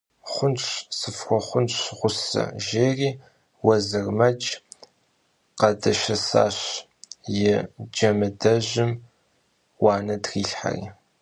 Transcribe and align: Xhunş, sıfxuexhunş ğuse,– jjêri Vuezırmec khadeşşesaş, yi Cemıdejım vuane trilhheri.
Xhunş, 0.31 0.65
sıfxuexhunş 0.97 1.75
ğuse,– 1.97 2.43
jjêri 2.65 3.09
Vuezırmec 3.63 4.41
khadeşşesaş, 5.59 6.57
yi 7.35 7.53
Cemıdejım 7.95 8.91
vuane 9.79 10.17
trilhheri. 10.23 10.85